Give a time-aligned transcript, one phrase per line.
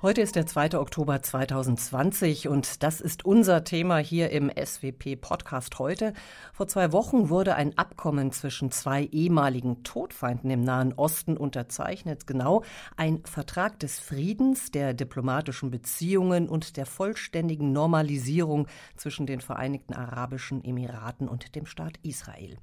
[0.00, 0.78] Heute ist der 2.
[0.78, 6.12] Oktober 2020 und das ist unser Thema hier im SWP Podcast heute.
[6.52, 12.28] Vor zwei Wochen wurde ein Abkommen zwischen zwei ehemaligen Todfeinden im Nahen Osten unterzeichnet.
[12.28, 12.62] Genau
[12.96, 20.62] ein Vertrag des Friedens, der diplomatischen Beziehungen und der vollständigen Normalisierung zwischen den Vereinigten Arabischen
[20.62, 22.56] Emiraten und dem Staat Israel.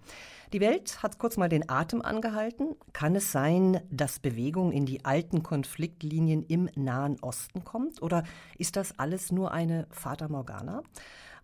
[0.54, 2.76] Die Welt hat kurz mal den Atem angehalten.
[2.94, 8.02] Kann es sein, dass Bewegung in die alten Konfliktlinien im Nahen Osten kommt?
[8.02, 8.23] Oder
[8.58, 10.84] ist das alles nur eine Fata Morgana?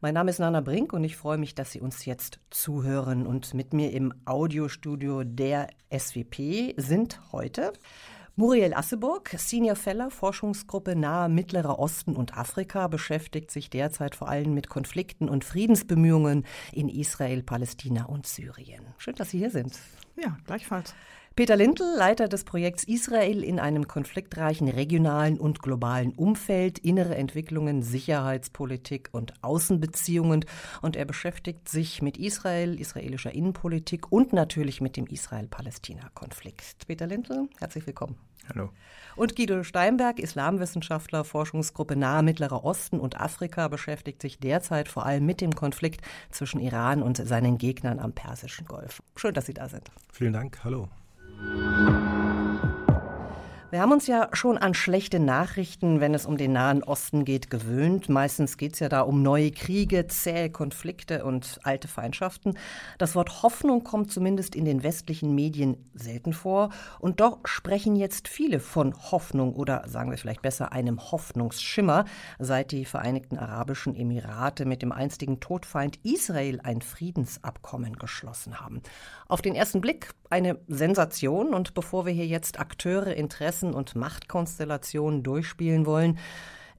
[0.02, 3.26] Mein Name ist Nana Brink und ich freue mich, dass Sie uns jetzt zuhören.
[3.26, 7.74] Und mit mir im Audiostudio der SWP sind heute
[8.38, 14.54] Muriel Asseburg, Senior Fellow, Forschungsgruppe Nahe Mittlerer Osten und Afrika, beschäftigt sich derzeit vor allem
[14.54, 18.86] mit Konflikten und Friedensbemühungen in Israel, Palästina und Syrien.
[18.98, 19.78] Schön, dass Sie hier sind.
[20.16, 20.96] Ja, gleichfalls.
[21.34, 27.84] Peter Lindl, Leiter des Projekts Israel in einem konfliktreichen regionalen und globalen Umfeld, innere Entwicklungen,
[27.84, 30.44] Sicherheitspolitik und Außenbeziehungen.
[30.82, 36.86] Und er beschäftigt sich mit Israel, israelischer Innenpolitik und natürlich mit dem Israel-Palästina-Konflikt.
[36.86, 38.18] Peter Lindl, herzlich willkommen.
[38.50, 38.70] Hallo.
[39.16, 45.26] Und Guido Steinberg, Islamwissenschaftler, Forschungsgruppe Nahe Mittlerer Osten und Afrika, beschäftigt sich derzeit vor allem
[45.26, 49.02] mit dem Konflikt zwischen Iran und seinen Gegnern am Persischen Golf.
[49.16, 49.90] Schön, dass Sie da sind.
[50.12, 50.60] Vielen Dank.
[50.66, 50.90] Hallo.
[51.44, 52.31] you
[53.72, 57.50] Wir haben uns ja schon an schlechte Nachrichten, wenn es um den Nahen Osten geht,
[57.50, 58.10] gewöhnt.
[58.10, 62.58] Meistens geht es ja da um neue Kriege, zähe Konflikte und alte Feindschaften.
[62.98, 66.72] Das Wort Hoffnung kommt zumindest in den westlichen Medien selten vor.
[67.00, 72.04] Und doch sprechen jetzt viele von Hoffnung oder sagen wir vielleicht besser einem Hoffnungsschimmer,
[72.40, 78.82] seit die Vereinigten Arabischen Emirate mit dem einstigen Todfeind Israel ein Friedensabkommen geschlossen haben.
[79.30, 81.54] Auf den ersten Blick eine Sensation.
[81.54, 86.18] Und bevor wir hier jetzt Akteure, Interessen und Machtkonstellationen durchspielen wollen,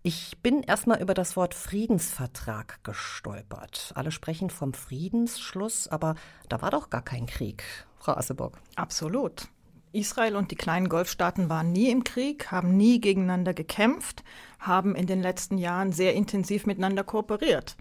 [0.05, 3.92] ich bin erstmal über das Wort Friedensvertrag gestolpert.
[3.95, 6.17] Alle sprechen vom Friedensschluss, aber
[6.48, 7.62] da war doch gar kein Krieg.
[8.01, 8.58] Frau Asseburg.
[8.74, 9.46] Absolut.
[9.92, 14.24] Israel und die kleinen Golfstaaten waren nie im Krieg, haben nie gegeneinander gekämpft,
[14.58, 17.77] haben in den letzten Jahren sehr intensiv miteinander kooperiert.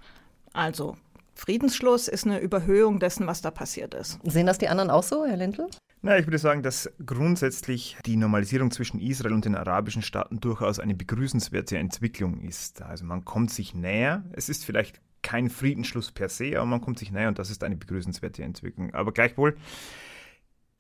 [0.54, 0.98] Also
[1.34, 4.20] Friedensschluss ist eine Überhöhung dessen, was da passiert ist.
[4.24, 5.70] Sehen das die anderen auch so, Herr Lindl?
[6.04, 10.80] Na, ich würde sagen, dass grundsätzlich die Normalisierung zwischen Israel und den arabischen Staaten durchaus
[10.80, 12.82] eine begrüßenswerte Entwicklung ist.
[12.82, 14.24] Also man kommt sich näher.
[14.32, 17.64] Es ist vielleicht kein Friedensschluss per se, aber man kommt sich näher und das ist
[17.64, 18.92] eine begrüßenswerte Entwicklung.
[18.96, 19.56] Aber gleichwohl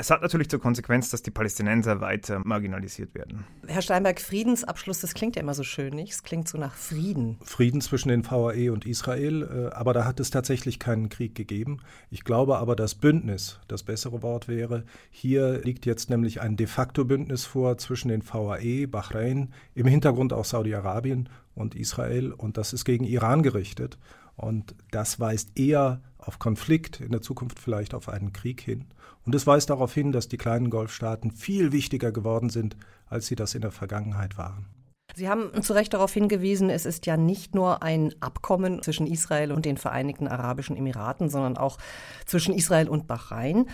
[0.01, 3.45] es hat natürlich zur Konsequenz, dass die Palästinenser weiter marginalisiert werden.
[3.67, 6.11] Herr Steinberg, Friedensabschluss, das klingt ja immer so schön, nicht?
[6.11, 7.37] Es klingt so nach Frieden.
[7.43, 11.81] Frieden zwischen den VAE und Israel, äh, aber da hat es tatsächlich keinen Krieg gegeben.
[12.09, 14.85] Ich glaube aber, dass Bündnis das bessere Wort wäre.
[15.11, 20.33] Hier liegt jetzt nämlich ein de facto Bündnis vor zwischen den VAE, Bahrain, im Hintergrund
[20.33, 23.99] auch Saudi-Arabien und Israel und das ist gegen Iran gerichtet.
[24.35, 28.85] Und das weist eher auf Konflikt, in der Zukunft vielleicht auf einen Krieg hin.
[29.25, 32.77] Und es weist darauf hin, dass die kleinen Golfstaaten viel wichtiger geworden sind,
[33.07, 34.67] als sie das in der Vergangenheit waren.
[35.15, 39.51] Sie haben zu Recht darauf hingewiesen, es ist ja nicht nur ein Abkommen zwischen Israel
[39.51, 41.77] und den Vereinigten Arabischen Emiraten, sondern auch
[42.25, 43.67] zwischen Israel und Bahrain.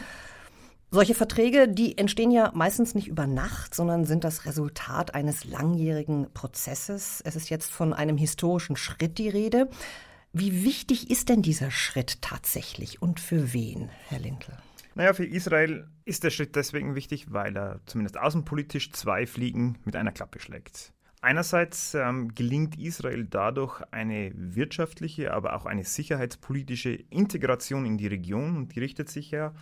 [0.90, 6.28] Solche Verträge, die entstehen ja meistens nicht über Nacht, sondern sind das Resultat eines langjährigen
[6.34, 7.22] Prozesses.
[7.26, 9.70] Es ist jetzt von einem historischen Schritt die Rede.
[10.34, 14.58] Wie wichtig ist denn dieser Schritt tatsächlich und für wen, Herr Lindl?
[14.96, 19.96] Naja, für Israel ist der Schritt deswegen wichtig, weil er zumindest außenpolitisch zwei Fliegen mit
[19.96, 20.92] einer Klappe schlägt.
[21.22, 28.58] Einerseits ähm, gelingt Israel dadurch eine wirtschaftliche, aber auch eine sicherheitspolitische Integration in die Region
[28.58, 29.54] und die richtet sich ja,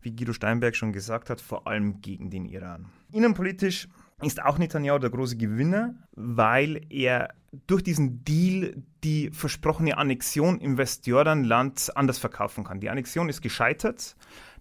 [0.00, 2.86] wie Guido Steinberg schon gesagt hat, vor allem gegen den Iran.
[3.12, 3.88] Innenpolitisch
[4.22, 7.34] ist auch Netanyahu der große Gewinner, weil er
[7.66, 12.80] durch diesen Deal die versprochene Annexion im Westjordanland anders verkaufen kann.
[12.80, 14.16] Die Annexion ist gescheitert.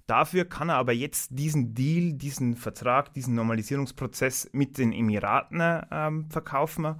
[0.05, 5.61] Dafür kann er aber jetzt diesen Deal, diesen Vertrag, diesen Normalisierungsprozess mit den Emiraten
[5.91, 6.95] ähm, verkaufen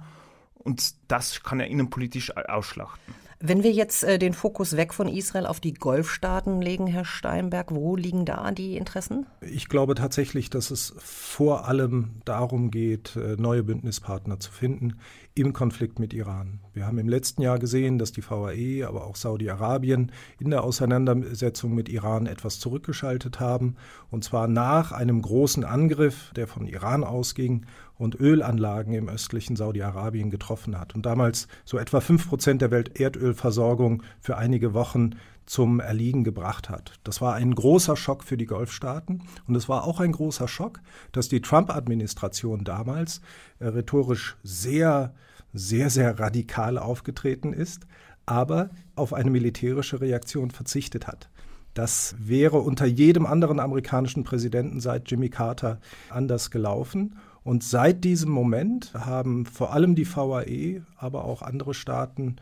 [0.54, 3.14] und das kann er innenpolitisch ausschlachten.
[3.40, 7.72] Wenn wir jetzt äh, den Fokus weg von Israel auf die Golfstaaten legen, Herr Steinberg,
[7.72, 9.26] wo liegen da die Interessen?
[9.40, 14.98] Ich glaube tatsächlich, dass es vor allem darum geht, äh, neue Bündnispartner zu finden
[15.34, 16.60] im Konflikt mit Iran.
[16.72, 20.10] Wir haben im letzten Jahr gesehen, dass die VAE, aber auch Saudi-Arabien
[20.40, 23.76] in der Auseinandersetzung mit Iran etwas zurückgeschaltet haben,
[24.10, 27.66] und zwar nach einem großen Angriff, der von Iran ausging
[27.96, 34.02] und Ölanlagen im östlichen Saudi-Arabien getroffen hat und damals so etwa fünf Prozent der Welterdölversorgung
[34.20, 35.10] für einige Wochen
[35.48, 36.92] zum Erliegen gebracht hat.
[37.04, 40.80] Das war ein großer Schock für die Golfstaaten und es war auch ein großer Schock,
[41.12, 43.22] dass die Trump-Administration damals
[43.58, 45.14] äh, rhetorisch sehr,
[45.54, 47.86] sehr, sehr radikal aufgetreten ist,
[48.26, 51.30] aber auf eine militärische Reaktion verzichtet hat.
[51.72, 55.80] Das wäre unter jedem anderen amerikanischen Präsidenten seit Jimmy Carter
[56.10, 57.16] anders gelaufen.
[57.44, 62.36] Und seit diesem Moment haben vor allem die VAE, aber auch andere Staaten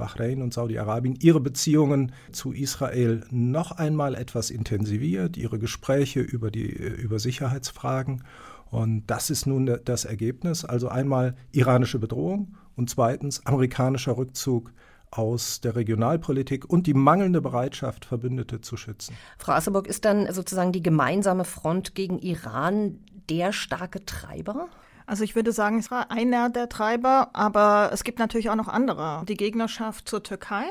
[0.00, 6.66] Bahrain und Saudi-Arabien ihre Beziehungen zu Israel noch einmal etwas intensiviert, ihre Gespräche über, die,
[6.66, 8.24] über Sicherheitsfragen.
[8.70, 10.64] Und das ist nun das Ergebnis.
[10.64, 14.72] Also einmal iranische Bedrohung und zweitens amerikanischer Rückzug
[15.10, 19.14] aus der Regionalpolitik und die mangelnde Bereitschaft, Verbündete zu schützen.
[19.38, 24.68] Frau Asseburg, ist dann sozusagen die gemeinsame Front gegen Iran der starke Treiber?
[25.10, 28.68] Also ich würde sagen, es war einer der Treiber, aber es gibt natürlich auch noch
[28.68, 29.24] andere.
[29.26, 30.66] Die Gegnerschaft zur Türkei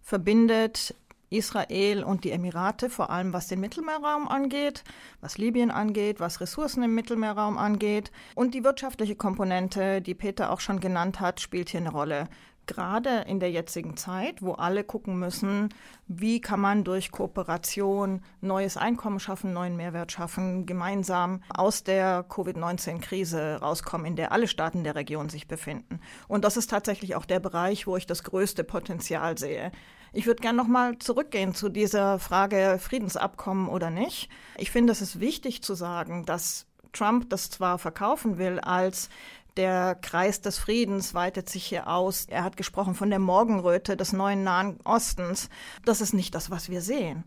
[0.00, 0.94] verbindet
[1.28, 4.82] Israel und die Emirate, vor allem was den Mittelmeerraum angeht,
[5.20, 8.12] was Libyen angeht, was Ressourcen im Mittelmeerraum angeht.
[8.34, 12.30] Und die wirtschaftliche Komponente, die Peter auch schon genannt hat, spielt hier eine Rolle
[12.66, 15.68] gerade in der jetzigen Zeit, wo alle gucken müssen,
[16.06, 23.58] wie kann man durch Kooperation neues Einkommen schaffen, neuen Mehrwert schaffen, gemeinsam aus der Covid-19-Krise
[23.60, 26.00] rauskommen, in der alle Staaten der Region sich befinden.
[26.28, 29.72] Und das ist tatsächlich auch der Bereich, wo ich das größte Potenzial sehe.
[30.12, 34.28] Ich würde gerne nochmal zurückgehen zu dieser Frage Friedensabkommen oder nicht.
[34.58, 39.08] Ich finde, es ist wichtig zu sagen, dass Trump das zwar verkaufen will als
[39.56, 42.26] der Kreis des Friedens weitet sich hier aus.
[42.28, 45.48] Er hat gesprochen von der Morgenröte des neuen Nahen Ostens.
[45.84, 47.24] Das ist nicht das, was wir sehen.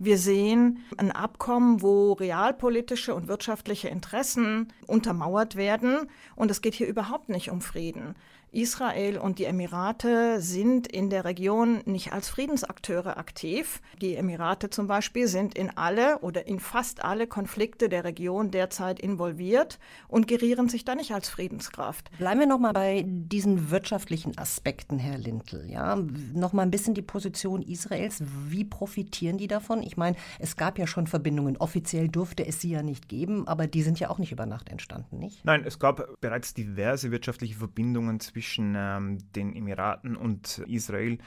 [0.00, 6.08] Wir sehen ein Abkommen, wo realpolitische und wirtschaftliche Interessen untermauert werden.
[6.36, 8.14] Und es geht hier überhaupt nicht um Frieden.
[8.52, 13.82] Israel und die Emirate sind in der Region nicht als Friedensakteure aktiv.
[14.00, 19.00] Die Emirate zum Beispiel sind in alle oder in fast alle Konflikte der Region derzeit
[19.00, 19.78] involviert
[20.08, 22.10] und gerieren sich da nicht als Friedenskraft.
[22.16, 25.68] Bleiben wir noch mal bei diesen wirtschaftlichen Aspekten, Herr Lintel.
[25.68, 25.96] Ja,
[26.32, 28.22] noch mal ein bisschen die Position Israels.
[28.48, 29.82] Wie profitieren die davon?
[29.82, 31.58] Ich meine, es gab ja schon Verbindungen.
[31.58, 34.70] Offiziell durfte es sie ja nicht geben, aber die sind ja auch nicht über Nacht
[34.70, 35.44] entstanden, nicht?
[35.44, 41.18] Nein, es gab bereits diverse wirtschaftliche Verbindungen zwischen zwischen ähm, den Emiraten und Israel,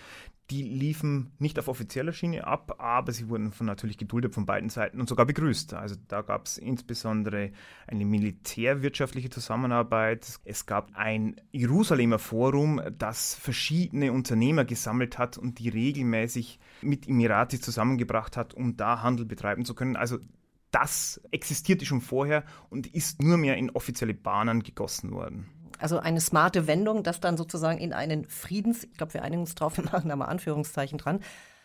[0.50, 4.70] die liefen nicht auf offizieller Schiene ab, aber sie wurden von, natürlich geduldet von beiden
[4.70, 5.74] Seiten und sogar begrüßt.
[5.74, 7.52] Also da gab es insbesondere
[7.88, 10.40] eine militärwirtschaftliche Zusammenarbeit.
[10.44, 17.60] Es gab ein Jerusalemer Forum, das verschiedene Unternehmer gesammelt hat und die regelmäßig mit Emirati
[17.60, 19.96] zusammengebracht hat, um da Handel betreiben zu können.
[19.96, 20.18] Also
[20.72, 25.61] das existierte schon vorher und ist nur mehr in offizielle Bahnen gegossen worden.
[25.82, 29.56] Also eine smarte Wendung, das dann sozusagen in einen Friedens, ich glaube, wir einigen uns
[29.56, 31.20] drauf, wir machen da mal Anführungszeichen dran,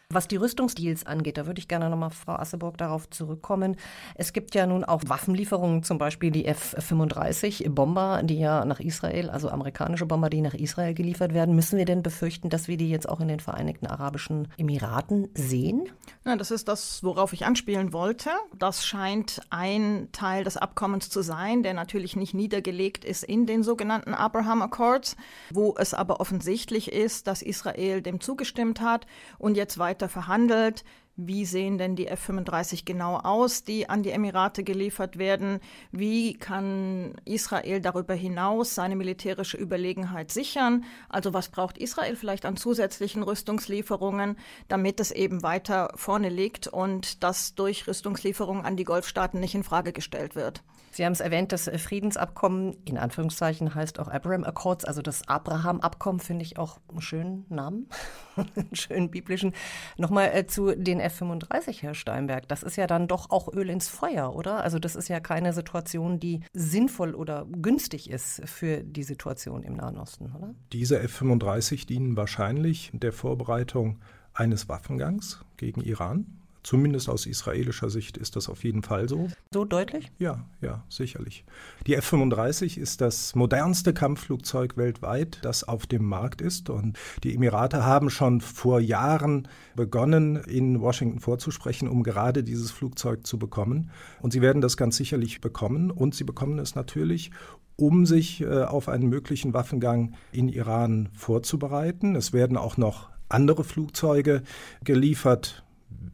[0.08, 3.76] was die Rüstungsdeals angeht, da würde ich gerne nochmal, Frau Asseburg, darauf zurückkommen.
[4.14, 9.48] Es gibt ja nun auch Waffenlieferungen, zum Beispiel die F-35-Bomber, die ja nach Israel, also
[9.48, 11.56] amerikanische Bomber, die nach Israel geliefert werden.
[11.56, 15.88] Müssen wir denn befürchten, dass wir die jetzt auch in den Vereinigten Arabischen Emiraten sehen?
[16.24, 18.30] Ja, das ist das, worauf ich anspielen wollte.
[18.56, 23.64] Das scheint ein Teil des Abkommens zu sein, der natürlich nicht niedergelegt ist in den
[23.64, 25.16] sogenannten Abraham Accords,
[25.50, 30.84] wo es aber offensichtlich ist, dass Israel dem zugestimmt hat und jetzt weiter weiter verhandelt.
[31.18, 35.60] Wie sehen denn die F-35 genau aus, die an die Emirate geliefert werden?
[35.90, 40.84] Wie kann Israel darüber hinaus seine militärische Überlegenheit sichern?
[41.08, 44.36] Also was braucht Israel vielleicht an zusätzlichen Rüstungslieferungen,
[44.68, 49.64] damit es eben weiter vorne liegt und das durch Rüstungslieferungen an die Golfstaaten nicht in
[49.64, 50.62] Frage gestellt wird?
[50.96, 56.20] Sie haben es erwähnt, das Friedensabkommen, in Anführungszeichen, heißt auch Abraham Accords, also das Abraham-Abkommen,
[56.20, 57.90] finde ich auch einen schönen Namen,
[58.36, 59.52] einen schönen biblischen.
[59.98, 62.48] Nochmal äh, zu den F-35, Herr Steinberg.
[62.48, 64.64] Das ist ja dann doch auch Öl ins Feuer, oder?
[64.64, 69.74] Also das ist ja keine Situation, die sinnvoll oder günstig ist für die Situation im
[69.74, 70.54] Nahen Osten, oder?
[70.72, 73.98] Diese F-35 dienen wahrscheinlich der Vorbereitung
[74.32, 76.24] eines Waffengangs gegen Iran.
[76.66, 79.28] Zumindest aus israelischer Sicht ist das auf jeden Fall so.
[79.52, 80.10] So deutlich?
[80.18, 81.44] Ja, ja, sicherlich.
[81.86, 86.68] Die F-35 ist das modernste Kampfflugzeug weltweit, das auf dem Markt ist.
[86.68, 89.46] Und die Emirate haben schon vor Jahren
[89.76, 93.92] begonnen, in Washington vorzusprechen, um gerade dieses Flugzeug zu bekommen.
[94.20, 95.92] Und sie werden das ganz sicherlich bekommen.
[95.92, 97.30] Und sie bekommen es natürlich,
[97.76, 102.16] um sich äh, auf einen möglichen Waffengang in Iran vorzubereiten.
[102.16, 104.42] Es werden auch noch andere Flugzeuge
[104.82, 105.62] geliefert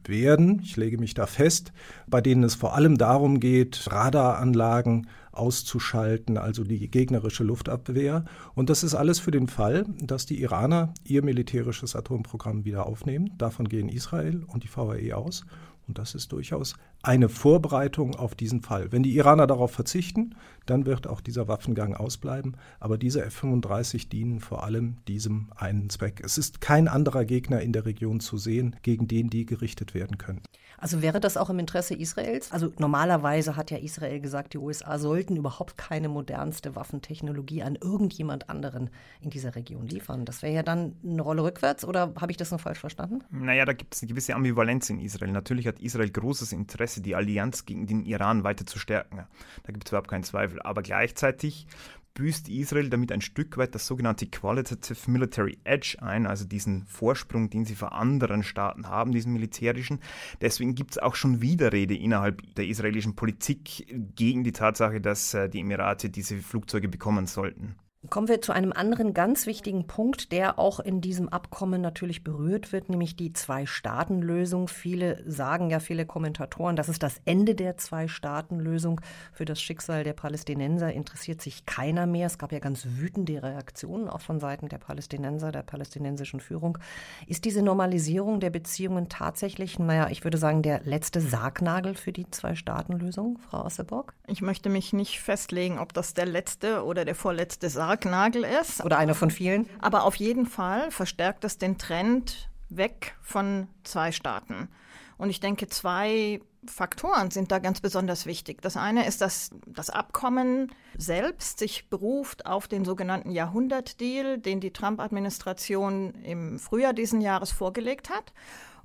[0.05, 1.71] werden, ich lege mich da fest,
[2.07, 8.25] bei denen es vor allem darum geht, Radaranlagen auszuschalten, also die gegnerische Luftabwehr.
[8.53, 13.31] Und das ist alles für den Fall, dass die Iraner ihr militärisches Atomprogramm wieder aufnehmen.
[13.37, 15.45] Davon gehen Israel und die VAE aus.
[15.87, 18.91] Und das ist durchaus eine Vorbereitung auf diesen Fall.
[18.93, 22.55] Wenn die Iraner darauf verzichten, dann wird auch dieser Waffengang ausbleiben.
[22.79, 26.21] Aber diese F-35 dienen vor allem diesem einen Zweck.
[26.23, 30.17] Es ist kein anderer Gegner in der Region zu sehen, gegen den die gerichtet werden
[30.17, 30.41] können.
[30.77, 32.51] Also wäre das auch im Interesse Israels?
[32.51, 38.49] Also normalerweise hat ja Israel gesagt, die USA sollten überhaupt keine modernste Waffentechnologie an irgendjemand
[38.49, 38.89] anderen
[39.21, 40.25] in dieser Region liefern.
[40.25, 43.23] Das wäre ja dann eine Rolle rückwärts oder habe ich das noch falsch verstanden?
[43.31, 45.31] Naja, da gibt es eine gewisse Ambivalenz in Israel.
[45.31, 49.25] Natürlich hat Israel großes Interesse, die Allianz gegen den Iran weiter zu stärken.
[49.63, 50.61] Da gibt es überhaupt keinen Zweifel.
[50.61, 51.67] Aber gleichzeitig
[52.13, 57.49] büßt Israel damit ein Stück weit das sogenannte Qualitative Military Edge ein, also diesen Vorsprung,
[57.49, 59.99] den sie vor anderen Staaten haben, diesen militärischen.
[60.41, 65.49] Deswegen gibt es auch schon Widerrede innerhalb der israelischen Politik gegen die Tatsache, dass äh,
[65.49, 67.75] die Emirate diese Flugzeuge bekommen sollten.
[68.09, 72.73] Kommen wir zu einem anderen ganz wichtigen Punkt, der auch in diesem Abkommen natürlich berührt
[72.73, 74.67] wird, nämlich die Zwei-Staaten-Lösung.
[74.67, 78.99] Viele sagen ja, viele Kommentatoren, das ist das Ende der Zwei-Staaten-Lösung.
[79.31, 82.27] Für das Schicksal der Palästinenser interessiert sich keiner mehr.
[82.27, 86.77] Es gab ja ganz wütende Reaktionen auch von Seiten der Palästinenser, der palästinensischen Führung.
[87.25, 92.29] Ist diese Normalisierung der Beziehungen tatsächlich, naja, ich würde sagen, der letzte Sargnagel für die
[92.29, 94.13] Zwei-Staaten-Lösung, Frau Osseborg?
[94.27, 98.83] Ich möchte mich nicht festlegen, ob das der letzte oder der vorletzte Sargnagel Sargnagel ist.
[98.83, 99.67] Oder einer von vielen.
[99.79, 104.69] Aber auf jeden Fall verstärkt es den Trend weg von zwei Staaten.
[105.17, 108.61] Und ich denke, zwei Faktoren sind da ganz besonders wichtig.
[108.61, 114.71] Das eine ist, dass das Abkommen selbst sich beruft auf den sogenannten Jahrhundertdeal, den die
[114.71, 118.33] Trump-Administration im Frühjahr diesen Jahres vorgelegt hat.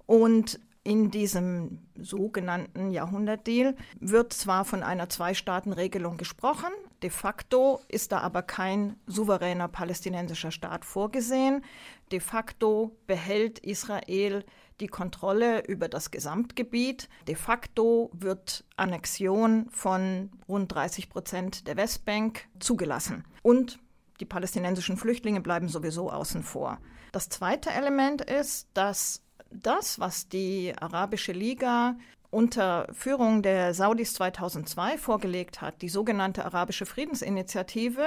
[0.07, 6.71] Und in diesem sogenannten Jahrhundertdeal wird zwar von einer Zwei-Staaten-Regelung gesprochen,
[7.03, 11.63] de facto ist da aber kein souveräner palästinensischer Staat vorgesehen.
[12.11, 14.47] De facto behält Israel
[14.81, 17.11] die Kontrolle über das Gesamtgebiet.
[17.27, 23.27] De facto wird Annexion von rund 30 Prozent der Westbank zugelassen.
[23.43, 23.79] Und
[24.21, 26.81] die palästinensischen Flüchtlinge bleiben sowieso außen vor.
[27.13, 31.97] Das zweite Element ist, dass das, was die Arabische Liga
[32.31, 38.07] unter Führung der Saudis 2002 vorgelegt hat, die sogenannte Arabische Friedensinitiative,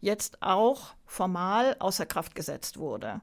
[0.00, 3.20] jetzt auch formal außer Kraft gesetzt wurde.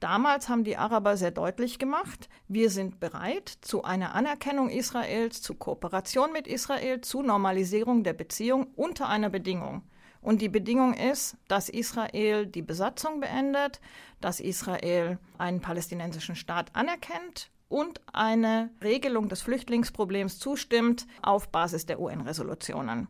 [0.00, 5.54] Damals haben die Araber sehr deutlich gemacht, wir sind bereit zu einer Anerkennung Israels, zu
[5.54, 9.82] Kooperation mit Israel, zu Normalisierung der Beziehung unter einer Bedingung.
[10.24, 13.82] Und die Bedingung ist, dass Israel die Besatzung beendet,
[14.22, 22.00] dass Israel einen palästinensischen Staat anerkennt und eine Regelung des Flüchtlingsproblems zustimmt auf Basis der
[22.00, 23.08] UN-Resolutionen.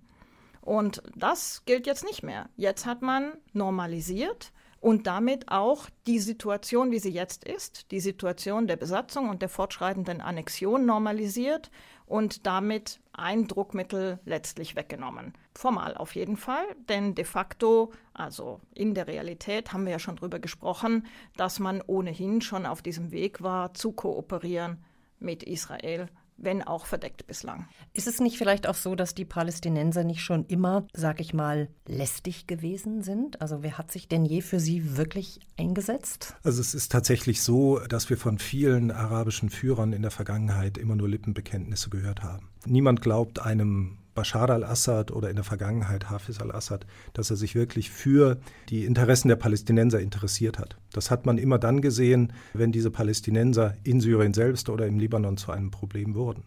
[0.61, 2.49] Und das gilt jetzt nicht mehr.
[2.57, 8.67] Jetzt hat man normalisiert und damit auch die Situation, wie sie jetzt ist, die Situation
[8.67, 11.71] der Besatzung und der fortschreitenden Annexion normalisiert
[12.07, 15.35] und damit ein Druckmittel letztlich weggenommen.
[15.55, 20.17] Formal auf jeden Fall, denn de facto, also in der Realität haben wir ja schon
[20.17, 21.07] darüber gesprochen,
[21.37, 24.85] dass man ohnehin schon auf diesem Weg war, zu kooperieren
[25.19, 27.69] mit Israel wenn auch verdeckt bislang.
[27.93, 31.69] Ist es nicht vielleicht auch so, dass die Palästinenser nicht schon immer, sag ich mal,
[31.87, 33.41] lästig gewesen sind?
[33.41, 36.35] Also wer hat sich denn je für sie wirklich eingesetzt?
[36.43, 40.97] Also es ist tatsächlich so, dass wir von vielen arabischen Führern in der Vergangenheit immer
[40.97, 42.49] nur Lippenbekenntnisse gehört haben.
[42.67, 47.91] Niemand glaubt einem Bashar al-Assad oder in der Vergangenheit Hafiz al-Assad, dass er sich wirklich
[47.91, 50.77] für die Interessen der Palästinenser interessiert hat.
[50.93, 55.37] Das hat man immer dann gesehen, wenn diese Palästinenser in Syrien selbst oder im Libanon
[55.37, 56.45] zu einem Problem wurden.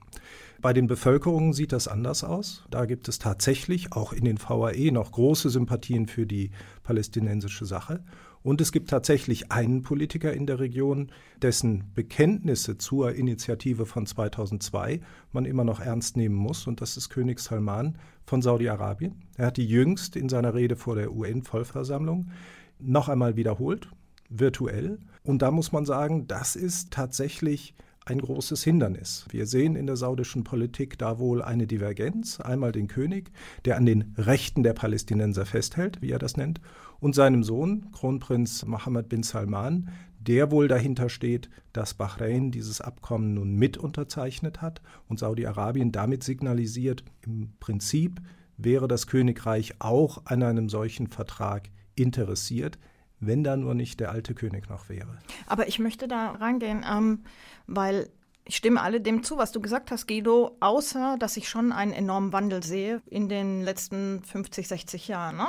[0.59, 2.63] Bei den Bevölkerungen sieht das anders aus.
[2.71, 6.49] Da gibt es tatsächlich auch in den VAE noch große Sympathien für die
[6.83, 7.99] palästinensische Sache.
[8.47, 11.11] Und es gibt tatsächlich einen Politiker in der Region,
[11.41, 15.01] dessen Bekenntnisse zur Initiative von 2002
[15.33, 16.65] man immer noch ernst nehmen muss.
[16.65, 19.15] Und das ist König Salman von Saudi-Arabien.
[19.35, 22.31] Er hat die jüngst in seiner Rede vor der UN-Vollversammlung
[22.79, 23.89] noch einmal wiederholt,
[24.29, 24.99] virtuell.
[25.23, 27.75] Und da muss man sagen, das ist tatsächlich
[28.07, 29.25] ein großes Hindernis.
[29.29, 32.39] Wir sehen in der saudischen Politik da wohl eine Divergenz.
[32.39, 33.31] Einmal den König,
[33.65, 36.61] der an den Rechten der Palästinenser festhält, wie er das nennt,
[36.99, 43.33] und seinem Sohn, Kronprinz Mohammed bin Salman, der wohl dahinter steht, dass Bahrain dieses Abkommen
[43.33, 48.21] nun mit unterzeichnet hat und Saudi-Arabien damit signalisiert, im Prinzip
[48.57, 52.79] wäre das Königreich auch an einem solchen Vertrag interessiert,
[53.19, 55.17] wenn da nur nicht der alte König noch wäre.
[55.47, 57.23] Aber ich möchte da rangehen, ähm,
[57.65, 58.09] weil
[58.49, 61.91] Ich stimme alle dem zu, was du gesagt hast, Guido, außer dass ich schon einen
[61.91, 65.35] enormen Wandel sehe in den letzten 50, 60 Jahren.
[65.35, 65.47] Ne?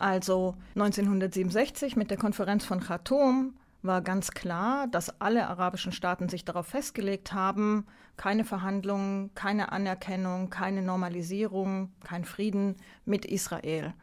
[0.00, 6.44] Also 1967 mit der Konferenz von Khartoum war ganz klar, dass alle arabischen Staaten sich
[6.44, 13.94] darauf festgelegt haben, keine Verhandlungen, keine Anerkennung, keine Normalisierung, kein Frieden mit Israel.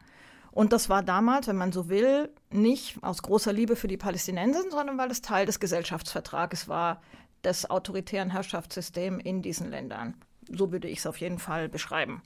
[0.52, 4.62] Und das war damals, wenn man so will, nicht aus großer Liebe für die Palästinenser,
[4.70, 7.00] sondern weil es Teil des Gesellschaftsvertrages war,
[7.44, 10.14] des autoritären Herrschaftssystems in diesen Ländern.
[10.50, 12.22] So würde ich es auf jeden Fall beschreiben.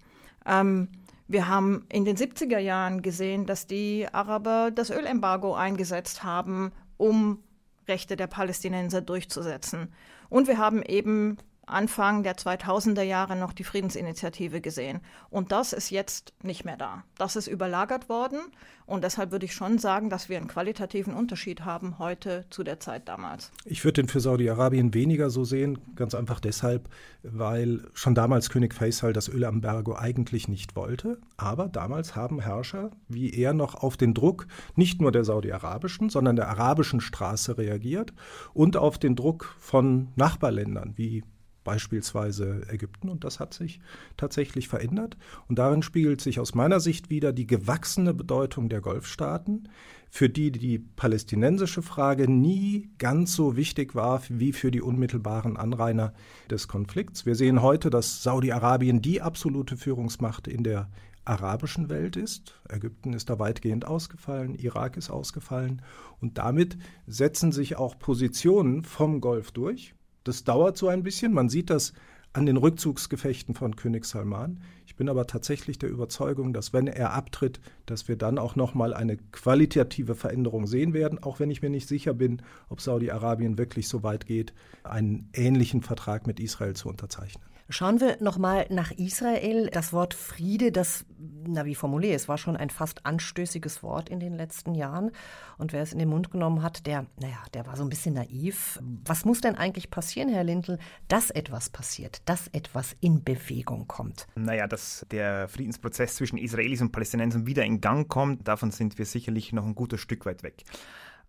[0.47, 0.88] Ähm,
[1.26, 7.43] wir haben in den 70er Jahren gesehen, dass die Araber das Ölembargo eingesetzt haben, um
[7.88, 9.93] Rechte der Palästinenser durchzusetzen.
[10.28, 15.00] Und wir haben eben Anfang der 2000er Jahre noch die Friedensinitiative gesehen.
[15.30, 17.04] Und das ist jetzt nicht mehr da.
[17.18, 18.38] Das ist überlagert worden.
[18.87, 22.80] Und deshalb würde ich schon sagen, dass wir einen qualitativen Unterschied haben heute zu der
[22.80, 23.50] Zeit damals.
[23.64, 26.90] Ich würde den für Saudi-Arabien weniger so sehen, ganz einfach deshalb,
[27.23, 31.18] weil schon damals König Faisal das Ölembargo eigentlich nicht wollte.
[31.38, 36.37] Aber damals haben Herrscher wie er noch auf den Druck nicht nur der saudi-arabischen, sondern
[36.37, 38.12] der arabischen Straße reagiert
[38.52, 41.25] und auf den Druck von Nachbarländern wie
[41.64, 43.09] beispielsweise Ägypten.
[43.09, 43.80] Und das hat sich
[44.16, 45.16] tatsächlich verändert.
[45.49, 49.68] Und darin spiegelt sich aus meiner Sicht wieder die gewachsene Bedeutung der Golfstaaten,
[50.11, 56.14] für die die palästinensische Frage nie ganz so wichtig war wie für die unmittelbaren Anrainer
[56.49, 57.26] des Konflikts.
[57.26, 60.88] Wir sehen heute, dass Saudi-Arabien die absolute Führungsmacht in der
[61.25, 62.61] arabischen Welt ist.
[62.68, 65.83] Ägypten ist da weitgehend ausgefallen, Irak ist ausgefallen
[66.21, 69.94] und damit setzen sich auch Positionen vom Golf durch,
[70.25, 71.33] das dauert so ein bisschen.
[71.33, 71.93] Man sieht das
[72.35, 74.61] an den Rückzugsgefechten von König Salman.
[74.87, 78.75] Ich bin aber tatsächlich der Überzeugung, dass wenn er abtritt, dass wir dann auch noch
[78.75, 83.57] mal eine qualitative Veränderung sehen werden, auch wenn ich mir nicht sicher bin, ob Saudi-Arabien
[83.57, 84.52] wirklich so weit geht,
[84.83, 87.53] einen ähnlichen Vertrag mit Israel zu unterzeichnen.
[87.71, 89.71] Schauen wir nochmal nach Israel.
[89.73, 91.06] Das Wort Friede, das,
[91.47, 95.12] na wie formuliere es, war schon ein fast anstößiges Wort in den letzten Jahren.
[95.56, 98.14] Und wer es in den Mund genommen hat, der, naja, der war so ein bisschen
[98.14, 98.78] naiv.
[99.06, 100.78] Was muss denn eigentlich passieren, Herr Lindl,
[101.09, 104.26] dass etwas passiert, dass etwas in Bewegung kommt?
[104.35, 109.07] Naja, dass der Friedensprozess zwischen Israelis und Palästinensern wieder in Gang kommt, davon sind wir
[109.07, 110.64] sicherlich noch ein gutes Stück weit weg.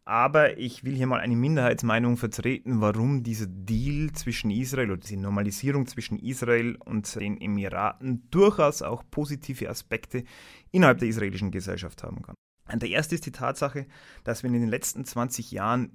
[0.08, 5.18] Aber ich will hier mal eine Minderheitsmeinung vertreten, warum dieser Deal zwischen Israel oder diese
[5.18, 10.24] Normalisierung zwischen Israel und den Emiraten durchaus auch positive Aspekte
[10.72, 12.36] innerhalb der israelischen Gesellschaft haben kann.
[12.72, 13.88] Der erste ist die Tatsache,
[14.24, 15.92] dass wir in den letzten 20 Jahren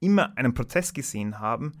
[0.00, 1.72] immer einen Prozess gesehen haben,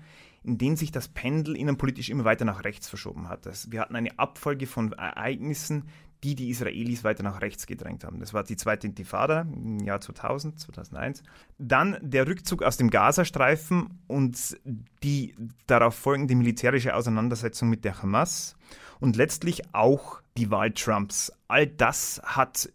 [0.42, 3.46] in dem sich das Pendel innenpolitisch immer weiter nach rechts verschoben hat.
[3.70, 5.88] Wir hatten eine Abfolge von Ereignissen,
[6.24, 8.18] die die Israelis weiter nach rechts gedrängt haben.
[8.18, 11.22] Das war die zweite Intifada im Jahr 2000, 2001.
[11.58, 14.58] Dann der Rückzug aus dem Gazastreifen und
[15.02, 15.34] die
[15.66, 18.56] darauf folgende militärische Auseinandersetzung mit der Hamas
[19.00, 21.30] und letztlich auch die Wahl Trumps.
[21.46, 22.70] All das hat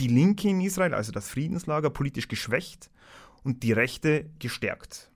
[0.00, 2.90] die Linke in Israel, also das Friedenslager, politisch geschwächt
[3.42, 5.10] und die Rechte gestärkt.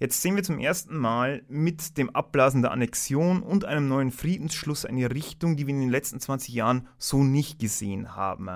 [0.00, 4.86] Jetzt sehen wir zum ersten Mal mit dem Abblasen der Annexion und einem neuen Friedensschluss
[4.86, 8.48] eine Richtung, die wir in den letzten 20 Jahren so nicht gesehen haben.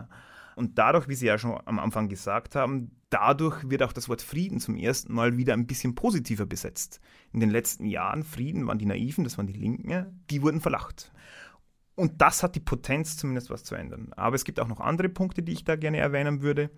[0.57, 4.23] Und dadurch, wie Sie ja schon am Anfang gesagt haben, dadurch wird auch das Wort
[4.23, 6.99] Frieden zum ersten Mal wieder ein bisschen positiver besetzt.
[7.35, 11.13] In den letzten Jahren, Frieden waren die Naiven, das waren die Linken, die wurden verlacht.
[11.97, 14.13] Und das hat die Potenz, zumindest was zu ändern.
[14.17, 16.71] Aber es gibt auch noch andere Punkte, die ich da gerne erwähnen würde.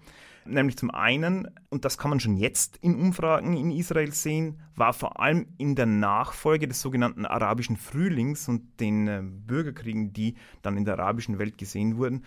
[0.45, 4.93] Nämlich zum einen, und das kann man schon jetzt in Umfragen in Israel sehen, war
[4.93, 10.77] vor allem in der Nachfolge des sogenannten arabischen Frühlings und den äh, Bürgerkriegen, die dann
[10.77, 12.25] in der arabischen Welt gesehen wurden.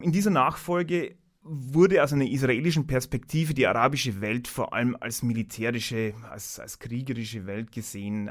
[0.00, 6.14] In dieser Nachfolge wurde aus einer israelischen Perspektive die arabische Welt vor allem als militärische,
[6.30, 8.30] als, als kriegerische Welt gesehen.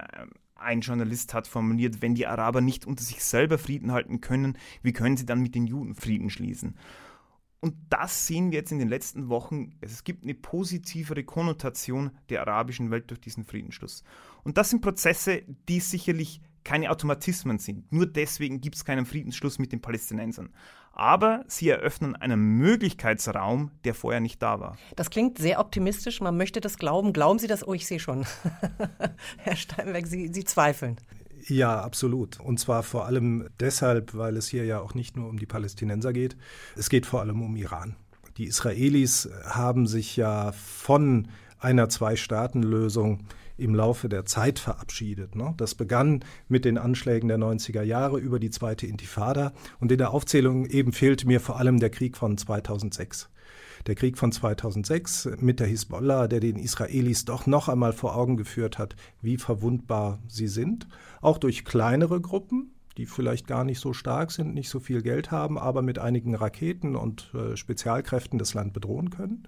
[0.61, 4.93] Ein Journalist hat formuliert, wenn die Araber nicht unter sich selber Frieden halten können, wie
[4.93, 6.75] können sie dann mit den Juden Frieden schließen?
[7.61, 9.73] Und das sehen wir jetzt in den letzten Wochen.
[9.81, 14.03] Es gibt eine positivere Konnotation der arabischen Welt durch diesen Friedensschluss.
[14.43, 17.91] Und das sind Prozesse, die sicherlich keine Automatismen sind.
[17.91, 20.49] Nur deswegen gibt es keinen Friedensschluss mit den Palästinensern.
[21.01, 24.77] Aber sie eröffnen einen Möglichkeitsraum, der vorher nicht da war.
[24.95, 26.21] Das klingt sehr optimistisch.
[26.21, 27.11] Man möchte das glauben.
[27.11, 27.67] Glauben Sie das?
[27.67, 28.23] Oh, ich sehe schon.
[29.37, 30.97] Herr Steinberg, Sie, Sie zweifeln.
[31.47, 32.39] Ja, absolut.
[32.39, 36.13] Und zwar vor allem deshalb, weil es hier ja auch nicht nur um die Palästinenser
[36.13, 36.37] geht,
[36.75, 37.95] es geht vor allem um Iran.
[38.37, 43.25] Die Israelis haben sich ja von einer Zwei-Staaten-Lösung
[43.61, 45.35] im Laufe der Zeit verabschiedet.
[45.35, 45.53] Ne?
[45.57, 50.11] Das begann mit den Anschlägen der 90er Jahre über die zweite Intifada und in der
[50.11, 53.29] Aufzählung eben fehlte mir vor allem der Krieg von 2006.
[53.87, 58.37] Der Krieg von 2006 mit der Hisbollah, der den Israelis doch noch einmal vor Augen
[58.37, 60.87] geführt hat, wie verwundbar sie sind,
[61.19, 65.31] auch durch kleinere Gruppen, die vielleicht gar nicht so stark sind, nicht so viel Geld
[65.31, 69.47] haben, aber mit einigen Raketen und äh, Spezialkräften das Land bedrohen können.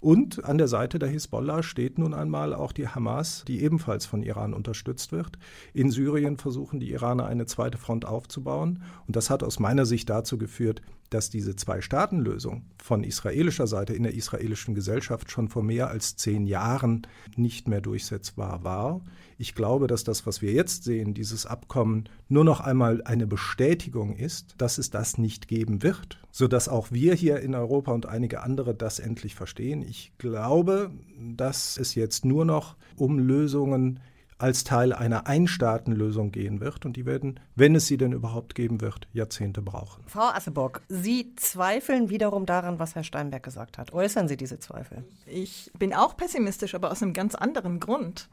[0.00, 4.22] Und an der Seite der Hisbollah steht nun einmal auch die Hamas, die ebenfalls von
[4.22, 5.38] Iran unterstützt wird.
[5.74, 8.82] In Syrien versuchen die Iraner eine zweite Front aufzubauen.
[9.06, 14.02] Und das hat aus meiner Sicht dazu geführt, dass diese Zwei-Staaten-Lösung von israelischer Seite in
[14.02, 19.00] der israelischen Gesellschaft schon vor mehr als zehn Jahren nicht mehr durchsetzbar war.
[19.38, 24.16] Ich glaube, dass das, was wir jetzt sehen, dieses Abkommen, nur noch einmal eine Bestätigung
[24.16, 28.42] ist, dass es das nicht geben wird, sodass auch wir hier in Europa und einige
[28.42, 29.82] andere das endlich verstehen.
[29.82, 30.90] Ich glaube,
[31.36, 34.00] dass es jetzt nur noch um Lösungen
[34.38, 36.86] als Teil einer Einstaatenlösung gehen wird.
[36.86, 40.04] Und die werden, wenn es sie denn überhaupt geben wird, Jahrzehnte brauchen.
[40.06, 43.92] Frau Assebock, Sie zweifeln wiederum daran, was Herr Steinberg gesagt hat.
[43.92, 45.04] Äußern Sie diese Zweifel?
[45.26, 48.28] Ich bin auch pessimistisch, aber aus einem ganz anderen Grund.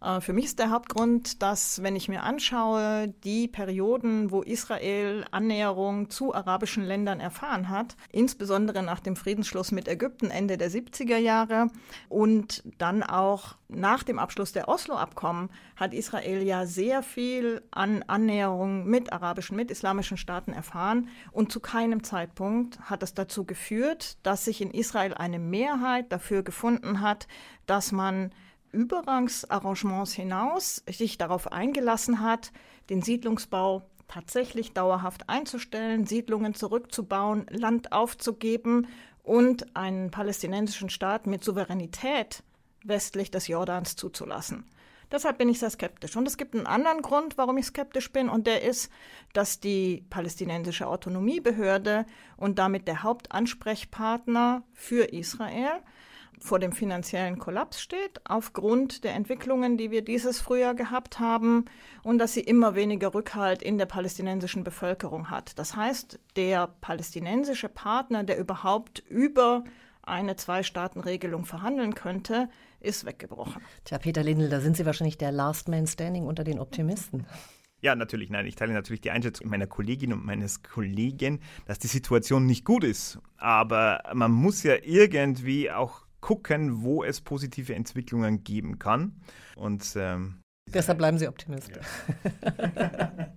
[0.00, 5.24] Äh, für mich ist der Hauptgrund, dass, wenn ich mir anschaue, die Perioden, wo Israel
[5.30, 11.18] Annäherung zu arabischen Ländern erfahren hat, insbesondere nach dem Friedensschluss mit Ägypten Ende der 70er
[11.18, 11.68] Jahre
[12.08, 18.86] und dann auch nach dem Abschluss der Oslo-Abkommen, hat Israel ja sehr viel an Annäherung
[18.86, 21.08] mit arabischen, mit islamischen Staaten erfahren.
[21.32, 26.42] Und zu keinem Zeitpunkt hat es dazu geführt, dass sich in Israel eine Mehrheit dafür
[26.42, 27.28] gefunden hat,
[27.66, 28.30] dass man
[28.72, 32.52] Übergangsarrangements hinaus sich darauf eingelassen hat,
[32.90, 38.86] den Siedlungsbau tatsächlich dauerhaft einzustellen, Siedlungen zurückzubauen, Land aufzugeben
[39.22, 42.42] und einen palästinensischen Staat mit Souveränität
[42.84, 44.64] westlich des Jordans zuzulassen.
[45.10, 46.16] Deshalb bin ich sehr skeptisch.
[46.16, 48.90] Und es gibt einen anderen Grund, warum ich skeptisch bin, und der ist,
[49.32, 52.04] dass die palästinensische Autonomiebehörde
[52.36, 55.80] und damit der Hauptansprechpartner für Israel
[56.40, 61.64] vor dem finanziellen Kollaps steht, aufgrund der Entwicklungen, die wir dieses Frühjahr gehabt haben,
[62.02, 65.58] und dass sie immer weniger Rückhalt in der palästinensischen Bevölkerung hat.
[65.58, 69.64] Das heißt, der palästinensische Partner, der überhaupt über
[70.02, 72.48] eine Zwei-Staaten-Regelung verhandeln könnte,
[72.80, 73.62] ist weggebrochen.
[73.84, 77.26] Tja, Peter Lindl, da sind Sie wahrscheinlich der Last Man Standing unter den Optimisten.
[77.80, 78.28] Ja, natürlich.
[78.30, 82.64] Nein, ich teile natürlich die Einschätzung meiner Kollegin und meines Kollegen, dass die Situation nicht
[82.64, 83.20] gut ist.
[83.36, 89.20] Aber man muss ja irgendwie auch gucken, wo es positive Entwicklungen geben kann.
[89.56, 90.42] Und ähm,
[90.74, 91.70] Deshalb bleiben Sie Optimist.
[91.70, 93.10] Ja.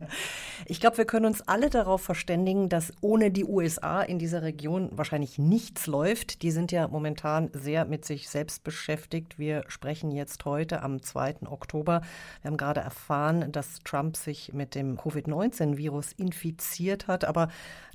[0.65, 4.89] ich glaube, wir können uns alle darauf verständigen, dass ohne die USA in dieser Region
[4.91, 6.41] wahrscheinlich nichts läuft.
[6.41, 9.39] Die sind ja momentan sehr mit sich selbst beschäftigt.
[9.39, 11.48] Wir sprechen jetzt heute am 2.
[11.48, 12.02] Oktober.
[12.41, 17.24] Wir haben gerade erfahren, dass Trump sich mit dem Covid-19-Virus infiziert hat.
[17.24, 17.48] Aber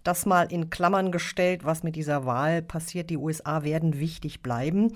[0.06, 3.10] das mal in Klammern gestellt, was mit dieser Wahl passiert.
[3.10, 4.92] Die USA werden wichtig bleiben.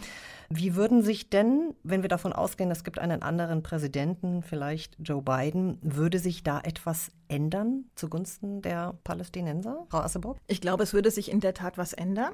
[0.48, 5.22] Wie würden sich denn, wenn wir davon ausgehen, es gibt einen anderen Präsidenten, vielleicht Joe
[5.22, 9.86] Biden, würde sich da etwas ändern zugunsten der Palästinenser?
[9.90, 10.38] Frau Assebock?
[10.46, 12.32] Ich glaube, es würde sich in der Tat was ändern.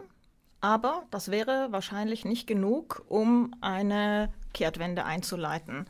[0.60, 5.86] Aber das wäre wahrscheinlich nicht genug, um eine Kehrtwende einzuleiten.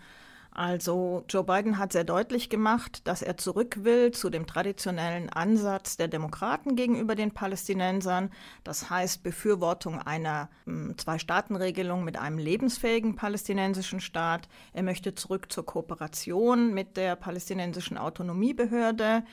[0.56, 5.98] Also Joe Biden hat sehr deutlich gemacht, dass er zurück will zu dem traditionellen Ansatz
[5.98, 8.30] der Demokraten gegenüber den Palästinensern.
[8.64, 14.48] Das heißt Befürwortung einer hm, Zwei-Staaten-Regelung mit einem lebensfähigen palästinensischen Staat.
[14.72, 19.24] Er möchte zurück zur Kooperation mit der palästinensischen Autonomiebehörde.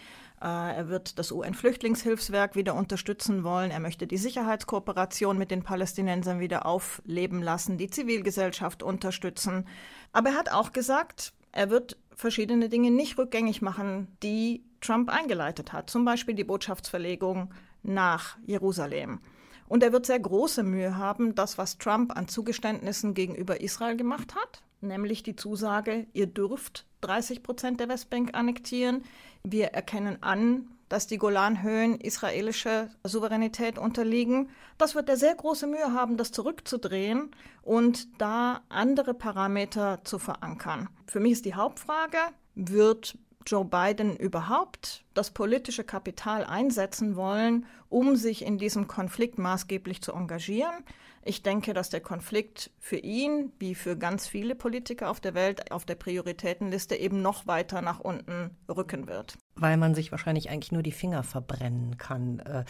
[0.43, 3.71] Äh, er wird das UN-Flüchtlingshilfswerk wieder unterstützen wollen.
[3.71, 9.65] Er möchte die Sicherheitskooperation mit den Palästinensern wieder aufleben lassen, die Zivilgesellschaft unterstützen.
[10.13, 15.73] Aber er hat auch gesagt, er wird verschiedene Dinge nicht rückgängig machen, die Trump eingeleitet
[15.73, 15.89] hat.
[15.89, 19.19] Zum Beispiel die Botschaftsverlegung nach Jerusalem.
[19.67, 24.35] Und er wird sehr große Mühe haben, das, was Trump an Zugeständnissen gegenüber Israel gemacht
[24.35, 29.03] hat, nämlich die Zusage, ihr dürft 30 Prozent der Westbank annektieren.
[29.43, 34.51] Wir erkennen an, dass die Golanhöhen israelische Souveränität unterliegen.
[34.77, 37.31] Das wird er sehr große Mühe haben, das zurückzudrehen
[37.63, 40.89] und da andere Parameter zu verankern.
[41.07, 42.19] Für mich ist die Hauptfrage,
[42.53, 50.01] wird Joe Biden überhaupt das politische Kapital einsetzen wollen, um sich in diesem Konflikt maßgeblich
[50.01, 50.83] zu engagieren?
[51.25, 55.71] Ich denke, dass der Konflikt für ihn, wie für ganz viele Politiker auf der Welt,
[55.71, 59.37] auf der Prioritätenliste eben noch weiter nach unten rücken wird.
[59.55, 62.39] Weil man sich wahrscheinlich eigentlich nur die Finger verbrennen kann.
[62.39, 62.65] Äh,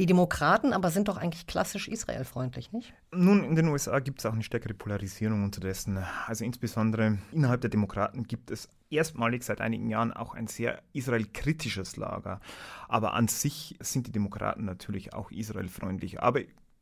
[0.00, 2.94] die Demokraten aber sind doch eigentlich klassisch israelfreundlich, nicht?
[3.12, 6.04] Nun, in den USA gibt es auch eine stärkere Polarisierung unterdessen.
[6.26, 11.73] Also insbesondere innerhalb der Demokraten gibt es erstmalig seit einigen Jahren auch ein sehr israelkritisches
[11.96, 12.40] Lager.
[12.88, 16.22] Aber an sich sind die Demokraten natürlich auch israelfreundlich.
[16.22, 16.40] Aber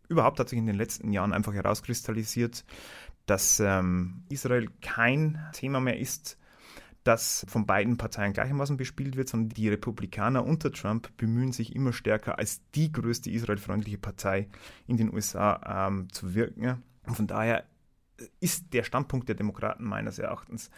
[0.09, 2.65] überhaupt hat sich in den letzten Jahren einfach herauskristallisiert,
[3.27, 6.39] dass ähm, Israel kein Thema mehr ist,
[7.05, 11.93] das von beiden Parteien gleichermaßen bespielt wird, sondern die Republikaner unter Trump bemühen sich immer
[11.93, 14.49] stärker als die größte israelfreundliche Partei
[14.87, 16.83] in den USA ähm, zu wirken.
[17.07, 17.65] Und von daher
[18.39, 20.71] ist der Standpunkt der Demokraten meines Erachtens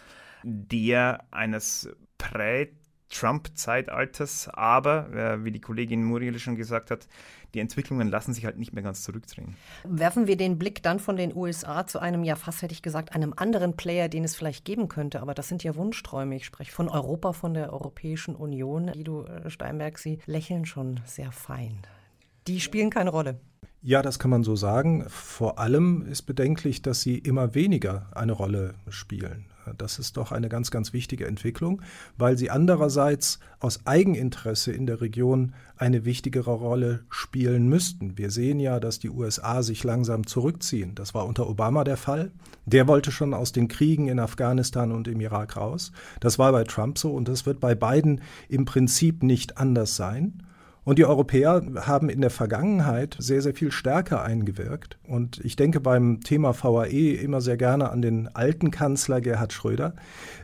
[0.45, 2.69] der eines prä
[3.11, 7.07] Trump-Zeitalters, aber, äh, wie die Kollegin Muriel schon gesagt hat,
[7.55, 9.57] die Entwicklungen lassen sich halt nicht mehr ganz zurückdrehen.
[9.85, 13.15] Werfen wir den Blick dann von den USA zu einem, ja fast hätte ich gesagt,
[13.15, 15.23] einem anderen Player, den es vielleicht geben könnte.
[15.23, 16.35] Aber das sind ja Wunschträume.
[16.35, 18.91] Ich spreche von Europa, von der Europäischen Union.
[18.93, 21.79] Guido äh, Steinberg, Sie lächeln schon sehr fein.
[22.49, 23.39] Die spielen keine Rolle.
[23.83, 25.05] Ja, das kann man so sagen.
[25.09, 29.47] Vor allem ist bedenklich, dass sie immer weniger eine Rolle spielen.
[29.79, 31.81] Das ist doch eine ganz, ganz wichtige Entwicklung,
[32.19, 38.19] weil sie andererseits aus Eigeninteresse in der Region eine wichtigere Rolle spielen müssten.
[38.19, 40.95] Wir sehen ja, dass die USA sich langsam zurückziehen.
[40.95, 42.31] Das war unter Obama der Fall.
[42.67, 45.93] Der wollte schon aus den Kriegen in Afghanistan und im Irak raus.
[46.21, 50.43] Das war bei Trump so und das wird bei Biden im Prinzip nicht anders sein.
[50.85, 54.99] Und die Europäer haben in der Vergangenheit sehr, sehr viel stärker eingewirkt.
[55.09, 59.95] Und ich denke beim Thema VAE immer sehr gerne an den alten Kanzler Gerhard Schröder.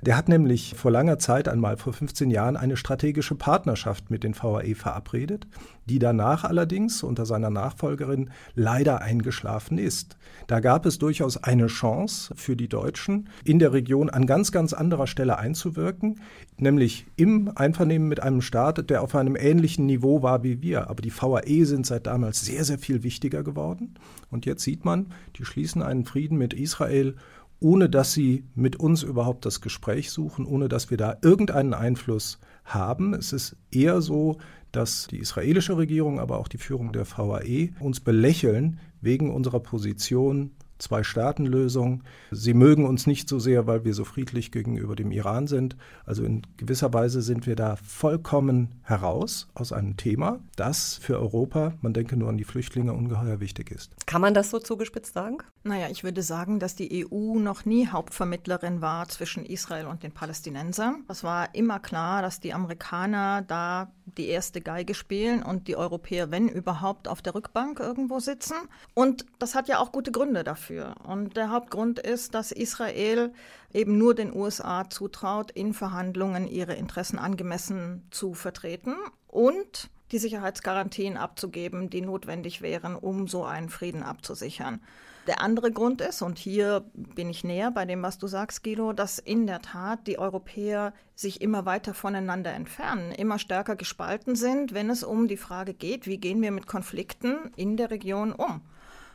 [0.00, 4.34] Der hat nämlich vor langer Zeit einmal, vor 15 Jahren, eine strategische Partnerschaft mit den
[4.34, 5.46] VAE verabredet,
[5.84, 10.16] die danach allerdings unter seiner Nachfolgerin leider eingeschlafen ist.
[10.46, 14.72] Da gab es durchaus eine Chance für die Deutschen, in der Region an ganz, ganz
[14.72, 16.20] anderer Stelle einzuwirken,
[16.56, 20.88] nämlich im Einvernehmen mit einem Staat, der auf einem ähnlichen Niveau war wie wir.
[20.88, 23.94] Aber die VAE sind seit damals sehr, sehr viel wichtiger geworden.
[24.30, 27.16] Und jetzt sieht man, die schließen einen Frieden mit Israel
[27.60, 32.38] ohne dass sie mit uns überhaupt das Gespräch suchen, ohne dass wir da irgendeinen Einfluss
[32.64, 33.14] haben.
[33.14, 34.38] Es ist eher so,
[34.72, 40.52] dass die israelische Regierung, aber auch die Führung der VAE uns belächeln wegen unserer Position
[40.80, 42.02] Zwei-Staaten-Lösung.
[42.30, 45.76] Sie mögen uns nicht so sehr, weil wir so friedlich gegenüber dem Iran sind.
[46.04, 51.74] Also in gewisser Weise sind wir da vollkommen heraus aus einem Thema, das für Europa,
[51.80, 53.94] man denke nur an die Flüchtlinge, ungeheuer wichtig ist.
[54.06, 55.38] Kann man das so zugespitzt sagen?
[55.62, 60.12] Naja, ich würde sagen, dass die EU noch nie Hauptvermittlerin war zwischen Israel und den
[60.12, 61.04] Palästinensern.
[61.08, 66.30] Es war immer klar, dass die Amerikaner da die erste Geige spielen und die Europäer,
[66.30, 68.56] wenn überhaupt, auf der Rückbank irgendwo sitzen.
[68.94, 70.94] Und das hat ja auch gute Gründe dafür dafür.
[71.04, 73.32] Und der Hauptgrund ist, dass Israel
[73.72, 78.94] eben nur den USA zutraut, in Verhandlungen ihre Interessen angemessen zu vertreten
[79.26, 84.80] und die Sicherheitsgarantien abzugeben, die notwendig wären, um so einen Frieden abzusichern.
[85.28, 88.92] Der andere Grund ist, und hier bin ich näher bei dem, was du sagst, Guido,
[88.92, 94.74] dass in der Tat die Europäer sich immer weiter voneinander entfernen, immer stärker gespalten sind,
[94.74, 98.62] wenn es um die Frage geht, wie gehen wir mit Konflikten in der Region um.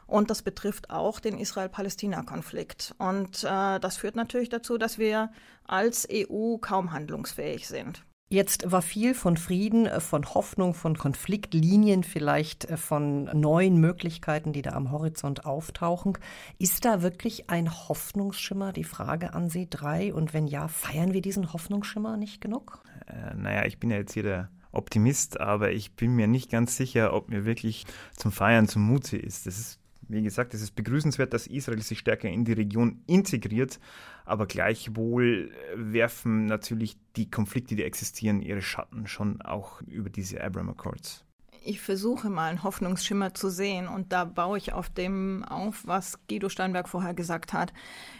[0.07, 2.95] Und das betrifft auch den Israel-Palästina-Konflikt.
[2.97, 5.31] Und äh, das führt natürlich dazu, dass wir
[5.65, 8.05] als EU kaum handlungsfähig sind.
[8.27, 14.51] Jetzt war viel von Frieden, äh, von Hoffnung, von Konfliktlinien, vielleicht äh, von neuen Möglichkeiten,
[14.51, 16.17] die da am Horizont auftauchen.
[16.57, 18.73] Ist da wirklich ein Hoffnungsschimmer?
[18.73, 20.11] Die Frage an Sie drei.
[20.11, 22.83] Und wenn ja, feiern wir diesen Hoffnungsschimmer nicht genug?
[23.07, 26.77] Äh, naja, ich bin ja jetzt hier der Optimist, aber ich bin mir nicht ganz
[26.77, 27.85] sicher, ob mir wirklich
[28.17, 29.45] zum Feiern zumute ist.
[29.45, 33.79] Das ist wie gesagt, es ist begrüßenswert, dass Israel sich stärker in die Region integriert,
[34.25, 40.69] aber gleichwohl werfen natürlich die Konflikte, die existieren, ihre Schatten schon auch über diese Abraham
[40.69, 41.25] Accords.
[41.67, 46.19] Ich versuche mal einen Hoffnungsschimmer zu sehen und da baue ich auf dem auf, was
[46.27, 47.73] Guido Steinberg vorher gesagt hat.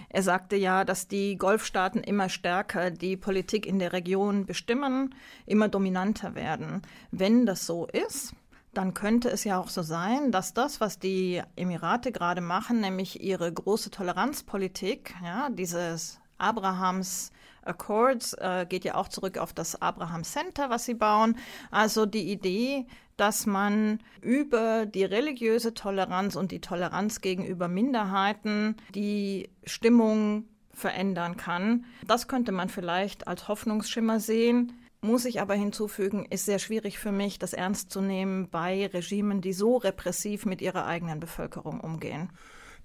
[0.09, 5.13] Er sagte ja, dass die Golfstaaten immer stärker die Politik in der Region bestimmen,
[5.45, 6.81] immer dominanter werden.
[7.11, 8.33] Wenn das so ist,
[8.77, 13.21] dann könnte es ja auch so sein, dass das, was die Emirate gerade machen, nämlich
[13.21, 17.31] ihre große Toleranzpolitik, ja, dieses Abrahams
[17.63, 21.38] Accords äh, geht ja auch zurück auf das Abraham Center, was sie bauen.
[21.71, 22.85] Also die Idee,
[23.17, 31.85] dass man über die religiöse Toleranz und die Toleranz gegenüber Minderheiten die Stimmung verändern kann.
[32.05, 34.73] Das könnte man vielleicht als Hoffnungsschimmer sehen.
[35.01, 39.41] Muss ich aber hinzufügen, ist sehr schwierig für mich, das ernst zu nehmen bei Regimen,
[39.41, 42.29] die so repressiv mit ihrer eigenen Bevölkerung umgehen.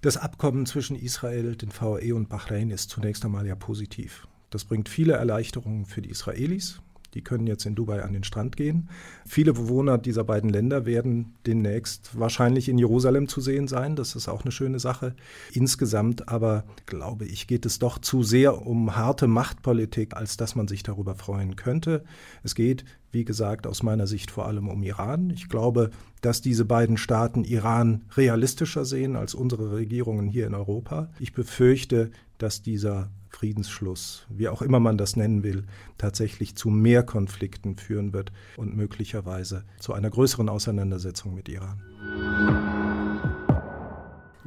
[0.01, 4.27] Das Abkommen zwischen Israel, den VAE und Bahrain ist zunächst einmal ja positiv.
[4.49, 6.81] Das bringt viele Erleichterungen für die Israelis.
[7.13, 8.89] Die können jetzt in Dubai an den Strand gehen.
[9.25, 13.95] Viele Bewohner dieser beiden Länder werden demnächst wahrscheinlich in Jerusalem zu sehen sein.
[13.95, 15.15] Das ist auch eine schöne Sache.
[15.51, 20.67] Insgesamt aber, glaube ich, geht es doch zu sehr um harte Machtpolitik, als dass man
[20.67, 22.03] sich darüber freuen könnte.
[22.43, 25.29] Es geht, wie gesagt, aus meiner Sicht vor allem um Iran.
[25.31, 31.09] Ich glaube, dass diese beiden Staaten Iran realistischer sehen als unsere Regierungen hier in Europa.
[31.19, 35.65] Ich befürchte, dass dieser Friedensschluss, wie auch immer man das nennen will,
[35.97, 41.81] tatsächlich zu mehr Konflikten führen wird und möglicherweise zu einer größeren Auseinandersetzung mit Iran.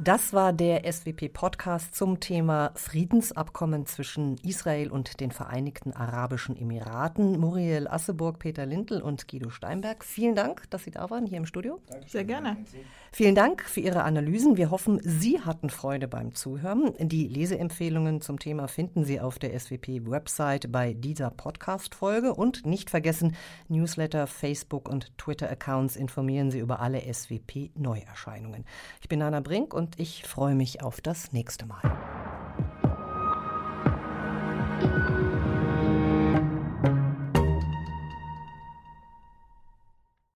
[0.05, 7.39] Das war der SWP-Podcast zum Thema Friedensabkommen zwischen Israel und den Vereinigten Arabischen Emiraten.
[7.39, 10.05] Muriel Asseburg, Peter Lindl und Guido Steinberg.
[10.05, 11.81] Vielen Dank, dass Sie da waren hier im Studio.
[12.05, 12.55] Sehr gerne.
[13.11, 14.57] Vielen Dank für Ihre Analysen.
[14.57, 16.93] Wir hoffen, Sie hatten Freude beim Zuhören.
[16.99, 22.35] Die Leseempfehlungen zum Thema finden Sie auf der SWP-Website bei dieser Podcast-Folge.
[22.35, 23.35] Und nicht vergessen,
[23.69, 28.65] Newsletter, Facebook und Twitter-Accounts informieren Sie über alle SWP-Neuerscheinungen.
[29.01, 31.81] Ich bin Anna Brink ich freue mich auf das nächste Mal.